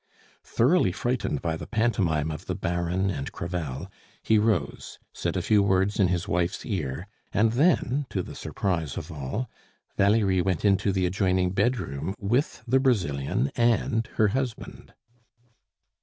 [0.43, 3.87] Thoroughly frightened by the pantomime of the Baron and Crevel,
[4.23, 8.97] he rose, said a few words in his wife's ear, and then, to the surprise
[8.97, 9.47] of all,
[9.97, 14.95] Valerie went into the adjoining bedroom with the Brazilian and her husband.